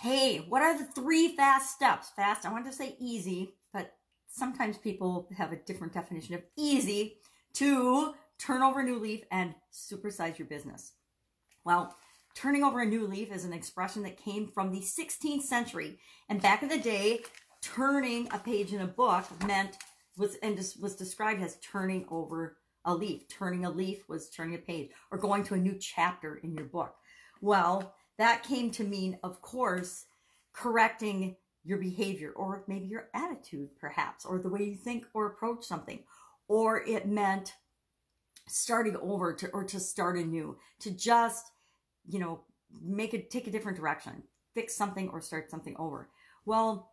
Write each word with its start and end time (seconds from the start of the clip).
hey, 0.00 0.38
what 0.48 0.62
are 0.62 0.78
the 0.78 0.84
three 0.84 1.36
fast 1.36 1.74
steps? 1.74 2.08
Fast, 2.16 2.46
I 2.46 2.52
want 2.52 2.64
to 2.64 2.72
say 2.72 2.96
easy, 2.98 3.52
but 3.70 3.92
sometimes 4.28 4.78
people 4.78 5.28
have 5.36 5.52
a 5.52 5.56
different 5.56 5.92
definition 5.92 6.34
of 6.34 6.42
easy 6.56 7.18
to 7.52 8.14
turn 8.38 8.62
over 8.62 8.80
a 8.80 8.84
new 8.84 8.98
leaf 8.98 9.24
and 9.30 9.54
supersize 9.70 10.38
your 10.38 10.48
business. 10.48 10.92
Well, 11.64 11.94
turning 12.34 12.64
over 12.64 12.80
a 12.80 12.86
new 12.86 13.06
leaf 13.06 13.30
is 13.30 13.44
an 13.44 13.52
expression 13.52 14.02
that 14.04 14.16
came 14.16 14.48
from 14.48 14.72
the 14.72 14.80
16th 14.80 15.42
century. 15.42 15.98
And 16.30 16.40
back 16.40 16.62
in 16.62 16.70
the 16.70 16.78
day, 16.78 17.20
turning 17.60 18.26
a 18.32 18.38
page 18.38 18.72
in 18.72 18.80
a 18.80 18.86
book 18.86 19.26
meant 19.46 19.76
was 20.16 20.36
and 20.42 20.56
was 20.80 20.96
described 20.96 21.42
as 21.42 21.56
turning 21.56 22.06
over 22.10 22.56
a 22.86 22.94
leaf. 22.94 23.28
Turning 23.28 23.66
a 23.66 23.70
leaf 23.70 24.08
was 24.08 24.30
turning 24.30 24.54
a 24.54 24.58
page 24.58 24.92
or 25.10 25.18
going 25.18 25.44
to 25.44 25.54
a 25.54 25.58
new 25.58 25.76
chapter 25.78 26.36
in 26.36 26.54
your 26.54 26.64
book. 26.64 26.94
Well, 27.42 27.94
that 28.20 28.42
came 28.42 28.70
to 28.72 28.84
mean, 28.84 29.18
of 29.22 29.40
course, 29.40 30.04
correcting 30.52 31.36
your 31.64 31.78
behavior 31.78 32.32
or 32.36 32.64
maybe 32.68 32.86
your 32.86 33.08
attitude, 33.14 33.70
perhaps, 33.80 34.26
or 34.26 34.38
the 34.38 34.48
way 34.50 34.62
you 34.62 34.76
think 34.76 35.06
or 35.14 35.26
approach 35.26 35.64
something. 35.64 36.04
Or 36.46 36.84
it 36.86 37.08
meant 37.08 37.54
starting 38.46 38.94
over 38.98 39.32
to, 39.32 39.48
or 39.48 39.64
to 39.64 39.80
start 39.80 40.18
anew, 40.18 40.58
to 40.80 40.90
just, 40.90 41.50
you 42.06 42.18
know, 42.18 42.42
make 42.84 43.14
it, 43.14 43.30
take 43.30 43.46
a 43.46 43.50
different 43.50 43.78
direction, 43.78 44.22
fix 44.54 44.76
something 44.76 45.08
or 45.08 45.22
start 45.22 45.50
something 45.50 45.74
over. 45.78 46.10
Well, 46.44 46.92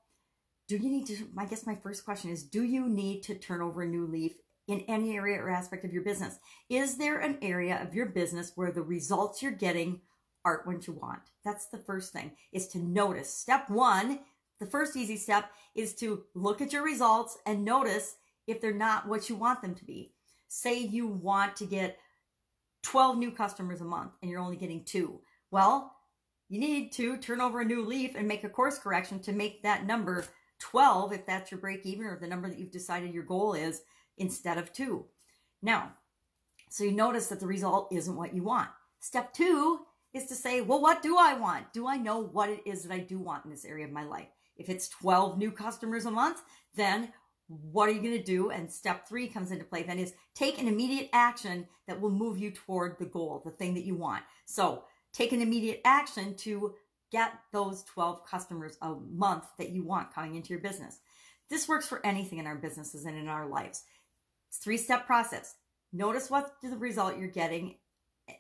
do 0.69 0.77
you 0.77 0.89
need 0.89 1.07
to, 1.07 1.27
I 1.37 1.43
guess 1.43 1.67
my 1.67 1.75
first 1.75 2.05
question 2.05 2.31
is, 2.31 2.43
do 2.43 2.63
you 2.63 2.87
need 2.87 3.23
to 3.23 3.35
turn 3.35 3.61
over 3.61 3.81
a 3.81 3.87
new 3.87 4.07
leaf 4.07 4.31
in 4.69 4.79
any 4.87 5.17
area 5.17 5.41
or 5.41 5.49
aspect 5.49 5.83
of 5.83 5.91
your 5.91 6.03
business? 6.03 6.39
Is 6.69 6.97
there 6.97 7.19
an 7.19 7.37
area 7.41 7.81
of 7.85 7.93
your 7.93 8.05
business 8.05 8.53
where 8.55 8.71
the 8.71 8.81
results 8.81 9.41
you're 9.41 9.51
getting 9.51 9.99
aren't 10.47 10.65
what 10.65 10.87
you 10.87 10.93
want. 10.93 11.19
That's 11.43 11.65
the 11.65 11.77
first 11.77 12.13
thing 12.13 12.31
is 12.53 12.69
to 12.69 12.79
notice. 12.79 13.29
Step 13.33 13.69
one, 13.69 14.19
the 14.61 14.65
first 14.65 14.95
easy 14.95 15.17
step 15.17 15.51
is 15.75 15.93
to 15.95 16.23
look 16.35 16.61
at 16.61 16.71
your 16.71 16.85
results 16.85 17.37
and 17.45 17.65
notice 17.65 18.15
if 18.47 18.61
they're 18.61 18.73
not 18.73 19.09
what 19.09 19.27
you 19.27 19.35
want 19.35 19.61
them 19.61 19.75
to 19.75 19.83
be. 19.83 20.13
Say 20.47 20.79
you 20.79 21.05
want 21.05 21.57
to 21.57 21.65
get 21.65 21.97
12 22.83 23.17
new 23.17 23.29
customers 23.29 23.81
a 23.81 23.85
month 23.85 24.13
and 24.21 24.31
you're 24.31 24.39
only 24.39 24.55
getting 24.55 24.85
two. 24.85 25.19
Well, 25.51 25.93
you 26.47 26.61
need 26.61 26.93
to 26.93 27.17
turn 27.17 27.41
over 27.41 27.59
a 27.59 27.65
new 27.65 27.83
leaf 27.83 28.15
and 28.15 28.25
make 28.25 28.45
a 28.45 28.49
course 28.49 28.79
correction 28.79 29.19
to 29.23 29.33
make 29.33 29.63
that 29.63 29.85
number 29.85 30.23
12 30.59 31.11
if 31.11 31.25
that's 31.25 31.51
your 31.51 31.59
break 31.59 31.85
even 31.85 32.05
or 32.05 32.17
the 32.17 32.25
number 32.25 32.47
that 32.47 32.57
you've 32.57 32.71
decided 32.71 33.13
your 33.13 33.23
goal 33.23 33.53
is 33.53 33.81
instead 34.17 34.57
of 34.57 34.71
two. 34.71 35.07
Now, 35.61 35.91
so 36.69 36.85
you 36.85 36.93
notice 36.93 37.27
that 37.27 37.41
the 37.41 37.47
result 37.47 37.89
isn't 37.91 38.15
what 38.15 38.33
you 38.33 38.43
want. 38.43 38.69
Step 39.01 39.33
two 39.33 39.81
is 40.17 40.27
to 40.27 40.35
say, 40.35 40.61
well, 40.61 40.81
what 40.81 41.01
do 41.01 41.17
I 41.17 41.33
want? 41.33 41.71
Do 41.73 41.87
I 41.87 41.97
know 41.97 42.19
what 42.19 42.49
it 42.49 42.61
is 42.65 42.83
that 42.83 42.93
I 42.93 42.99
do 42.99 43.19
want 43.19 43.45
in 43.45 43.51
this 43.51 43.65
area 43.65 43.85
of 43.85 43.91
my 43.91 44.03
life? 44.03 44.27
If 44.57 44.69
it's 44.69 44.89
12 44.89 45.37
new 45.37 45.51
customers 45.51 46.05
a 46.05 46.11
month, 46.11 46.41
then 46.75 47.13
what 47.47 47.87
are 47.87 47.93
you 47.93 48.01
going 48.01 48.17
to 48.17 48.23
do? 48.23 48.49
And 48.49 48.71
step 48.71 49.07
three 49.07 49.27
comes 49.27 49.51
into 49.51 49.63
play 49.63 49.83
then 49.83 49.99
is 49.99 50.13
take 50.35 50.59
an 50.59 50.67
immediate 50.67 51.09
action 51.13 51.67
that 51.87 52.01
will 52.01 52.11
move 52.11 52.37
you 52.37 52.51
toward 52.51 52.99
the 52.99 53.05
goal, 53.05 53.41
the 53.45 53.51
thing 53.51 53.73
that 53.75 53.85
you 53.85 53.95
want. 53.95 54.23
So 54.45 54.83
take 55.13 55.31
an 55.31 55.41
immediate 55.41 55.81
action 55.85 56.35
to 56.37 56.75
get 57.11 57.31
those 57.53 57.83
12 57.83 58.25
customers 58.25 58.77
a 58.81 58.95
month 59.11 59.45
that 59.57 59.69
you 59.69 59.83
want 59.83 60.13
coming 60.13 60.35
into 60.35 60.49
your 60.49 60.59
business. 60.59 60.99
This 61.49 61.69
works 61.69 61.87
for 61.87 62.05
anything 62.05 62.39
in 62.39 62.47
our 62.47 62.57
businesses 62.57 63.05
and 63.05 63.17
in 63.17 63.29
our 63.29 63.47
lives. 63.47 63.83
It's 64.49 64.57
three 64.57 64.77
step 64.77 65.05
process. 65.05 65.55
Notice 65.93 66.29
what 66.29 66.55
the 66.61 66.75
result 66.75 67.17
you're 67.17 67.29
getting 67.29 67.75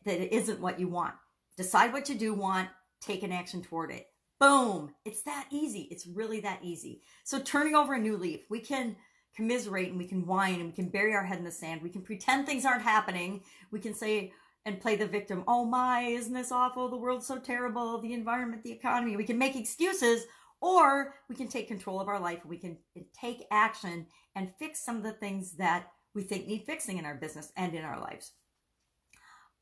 that 0.05 0.21
it 0.21 0.33
isn't 0.33 0.59
what 0.59 0.79
you 0.79 0.89
want. 0.89 1.13
Decide 1.57 1.91
what 1.91 2.07
you 2.07 2.15
do 2.15 2.33
want, 2.33 2.69
take 3.01 3.23
an 3.23 3.31
action 3.31 3.61
toward 3.61 3.91
it. 3.91 4.07
Boom. 4.39 4.93
It's 5.03 5.23
that 5.23 5.47
easy. 5.49 5.87
It's 5.91 6.05
really 6.05 6.39
that 6.41 6.59
easy. 6.63 7.01
So 7.23 7.39
turning 7.39 7.75
over 7.75 7.95
a 7.95 7.99
new 7.99 8.15
leaf, 8.15 8.41
we 8.49 8.59
can 8.59 8.95
commiserate 9.35 9.89
and 9.89 9.97
we 9.97 10.07
can 10.07 10.25
whine 10.25 10.55
and 10.55 10.65
we 10.65 10.75
can 10.75 10.89
bury 10.89 11.13
our 11.15 11.23
head 11.23 11.39
in 11.39 11.43
the 11.43 11.51
sand. 11.51 11.81
We 11.81 11.89
can 11.89 12.03
pretend 12.03 12.45
things 12.45 12.65
aren't 12.65 12.83
happening. 12.83 13.41
We 13.71 13.79
can 13.79 13.93
say 13.93 14.31
and 14.65 14.81
play 14.81 14.95
the 14.95 15.07
victim. 15.07 15.43
Oh 15.47 15.65
my, 15.65 16.01
isn't 16.01 16.33
this 16.33 16.51
awful? 16.51 16.89
The 16.89 16.97
world's 16.97 17.25
so 17.25 17.39
terrible. 17.39 17.99
The 17.99 18.13
environment, 18.13 18.63
the 18.63 18.71
economy. 18.71 19.15
We 19.15 19.23
can 19.23 19.37
make 19.37 19.55
excuses 19.55 20.25
or 20.59 21.15
we 21.29 21.35
can 21.35 21.47
take 21.47 21.67
control 21.67 22.01
of 22.01 22.07
our 22.07 22.19
life. 22.19 22.45
We 22.45 22.57
can 22.57 22.77
take 23.19 23.45
action 23.49 24.07
and 24.35 24.51
fix 24.59 24.83
some 24.83 24.97
of 24.97 25.03
the 25.03 25.13
things 25.13 25.53
that 25.53 25.87
we 26.13 26.23
think 26.23 26.47
need 26.47 26.65
fixing 26.65 26.97
in 26.97 27.05
our 27.05 27.15
business 27.15 27.51
and 27.55 27.73
in 27.73 27.85
our 27.85 27.99
lives. 27.99 28.33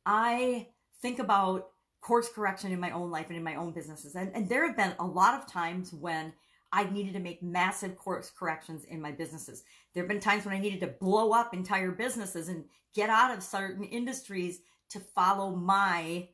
I 0.06 0.70
think 1.02 1.20
about 1.20 1.68
course 2.06 2.30
correction 2.30 2.72
in 2.72 2.80
my 2.80 2.92
own 2.92 3.10
life 3.10 3.28
and 3.30 3.38
in 3.38 3.44
my 3.44 3.56
own 3.56 3.72
businesses. 3.72 4.14
And, 4.14 4.32
and 4.36 4.48
there 4.48 4.68
have 4.68 4.78
been 4.78 4.94
a 5.00 5.06
lot 5.06 5.34
of 5.34 5.52
times 5.52 5.92
when 5.92 6.34
I've 6.72 6.92
needed 6.92 7.14
to 7.14 7.20
make 7.20 7.42
massive 7.42 7.98
course 7.98 8.32
corrections 8.38 8.84
in 8.84 9.02
my 9.02 9.12
businesses. 9.12 9.64
There 9.94 10.04
have 10.04 10.08
been 10.08 10.20
times 10.20 10.46
when 10.46 10.54
I 10.54 10.60
needed 10.60 10.82
to 10.82 10.88
blow 10.88 11.32
up 11.32 11.52
entire 11.54 11.90
businesses 11.90 12.48
and 12.48 12.66
get 12.94 13.10
out 13.10 13.36
of 13.36 13.42
certain 13.42 13.84
industries 13.86 14.60
to 14.90 15.00
follow 15.00 15.56
my, 15.56 16.28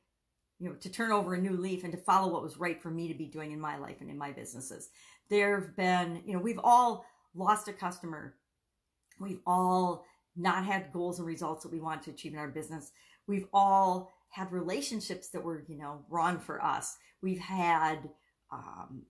you 0.60 0.68
know, 0.68 0.76
to 0.76 0.90
turn 0.90 1.14
over 1.14 1.36
a 1.36 1.42
new 1.42 1.56
leaf 1.56 1.86
and 1.86 1.94
to 1.94 2.00
follow 2.00 2.34
what 2.34 2.44
was 2.44 2.58
right 2.58 2.82
for 2.82 2.90
me 2.90 3.08
to 3.08 3.14
be 3.14 3.28
doing 3.28 3.54
in 3.54 3.60
my 3.62 3.78
life 3.78 4.02
and 4.02 4.10
in 4.10 4.18
my 4.18 4.34
businesses. 4.34 4.90
There 5.30 5.58
have 5.58 5.74
been, 5.78 6.22
you 6.26 6.34
know, 6.34 6.40
we've 6.40 6.60
all 6.62 7.06
lost 7.34 7.70
a 7.70 7.74
customer. 7.74 8.36
We've 9.22 9.40
all 9.48 10.04
not 10.36 10.66
had 10.66 10.92
goals 10.92 11.20
and 11.20 11.28
results 11.28 11.64
that 11.64 11.72
we 11.72 11.80
want 11.80 12.04
to 12.04 12.12
achieve 12.12 12.34
in 12.34 12.40
our 12.40 12.50
business. 12.50 12.92
We've 13.28 13.48
all 13.54 14.12
had 14.30 14.52
relationships 14.52 15.30
that 15.30 15.44
were, 15.44 15.64
you 15.68 15.78
know, 15.78 16.06
wrong 16.10 16.40
for 16.40 16.64
us. 16.64 16.98
We've 17.22 17.40
had 17.40 18.10
um, 18.52 19.04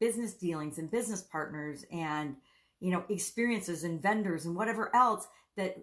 business 0.00 0.34
dealings 0.34 0.78
and 0.78 0.90
business 0.90 1.22
partners 1.22 1.84
and, 1.92 2.36
you 2.80 2.90
know, 2.90 3.04
experiences 3.08 3.84
and 3.84 4.02
vendors 4.02 4.46
and 4.46 4.56
whatever 4.56 4.94
else 4.94 5.28
that 5.56 5.76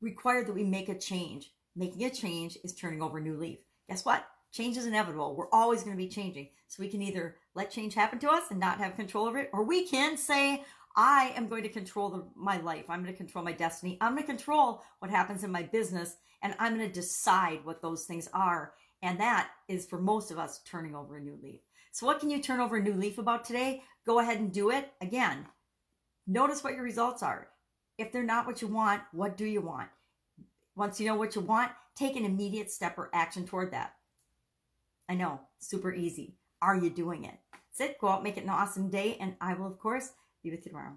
required 0.00 0.46
that 0.46 0.54
we 0.54 0.64
make 0.64 0.88
a 0.88 0.98
change. 0.98 1.52
Making 1.74 2.04
a 2.04 2.10
change 2.10 2.58
is 2.64 2.74
turning 2.74 3.02
over 3.02 3.18
a 3.18 3.22
new 3.22 3.36
leaf. 3.36 3.58
Guess 3.88 4.04
what? 4.04 4.26
Change 4.52 4.76
is 4.76 4.86
inevitable. 4.86 5.34
We're 5.34 5.50
always 5.50 5.82
going 5.82 5.96
to 5.96 6.02
be 6.02 6.08
changing. 6.08 6.50
So 6.68 6.82
we 6.82 6.88
can 6.88 7.00
either 7.00 7.36
let 7.54 7.70
change 7.70 7.94
happen 7.94 8.18
to 8.18 8.30
us 8.30 8.50
and 8.50 8.60
not 8.60 8.78
have 8.78 8.96
control 8.96 9.26
over 9.26 9.38
it, 9.38 9.50
or 9.52 9.64
we 9.64 9.86
can 9.86 10.18
say, 10.18 10.64
I 10.96 11.32
am 11.36 11.48
going 11.48 11.62
to 11.62 11.68
control 11.68 12.10
the, 12.10 12.24
my 12.34 12.58
life. 12.58 12.84
I'm 12.88 13.02
going 13.02 13.12
to 13.12 13.16
control 13.16 13.44
my 13.44 13.52
destiny. 13.52 13.98
I'm 14.00 14.12
going 14.12 14.22
to 14.22 14.26
control 14.26 14.82
what 14.98 15.10
happens 15.10 15.44
in 15.44 15.50
my 15.50 15.62
business 15.62 16.16
and 16.42 16.54
I'm 16.58 16.76
going 16.76 16.86
to 16.86 16.92
decide 16.92 17.64
what 17.64 17.80
those 17.80 18.04
things 18.04 18.28
are. 18.32 18.74
And 19.02 19.18
that 19.20 19.50
is 19.68 19.86
for 19.86 20.00
most 20.00 20.30
of 20.30 20.38
us 20.38 20.60
turning 20.64 20.94
over 20.94 21.16
a 21.16 21.20
new 21.20 21.38
leaf. 21.42 21.60
So 21.92 22.06
what 22.06 22.20
can 22.20 22.30
you 22.30 22.40
turn 22.40 22.60
over 22.60 22.76
a 22.76 22.82
new 22.82 22.94
leaf 22.94 23.18
about 23.18 23.44
today? 23.44 23.82
Go 24.06 24.18
ahead 24.18 24.38
and 24.38 24.52
do 24.52 24.70
it. 24.70 24.92
Again, 25.00 25.46
notice 26.26 26.64
what 26.64 26.74
your 26.74 26.82
results 26.82 27.22
are. 27.22 27.48
If 27.98 28.12
they're 28.12 28.22
not 28.22 28.46
what 28.46 28.62
you 28.62 28.68
want, 28.68 29.02
what 29.12 29.36
do 29.36 29.44
you 29.44 29.60
want? 29.60 29.88
Once 30.74 30.98
you 30.98 31.06
know 31.06 31.14
what 31.14 31.34
you 31.34 31.42
want, 31.42 31.72
take 31.94 32.16
an 32.16 32.24
immediate 32.24 32.70
step 32.70 32.96
or 32.96 33.10
action 33.12 33.46
toward 33.46 33.72
that. 33.72 33.94
I 35.08 35.14
know, 35.14 35.40
super 35.58 35.92
easy. 35.92 36.36
Are 36.62 36.76
you 36.76 36.88
doing 36.88 37.24
it? 37.24 37.34
That's 37.52 37.90
it. 37.90 37.98
Go 37.98 38.08
out, 38.08 38.22
make 38.22 38.38
it 38.38 38.44
an 38.44 38.50
awesome 38.50 38.88
day, 38.88 39.16
and 39.20 39.34
I 39.40 39.54
will, 39.54 39.66
of 39.66 39.78
course, 39.78 40.12
be 40.42 40.50
with 40.50 40.64
you 40.66 40.70
tomorrow. 40.70 40.94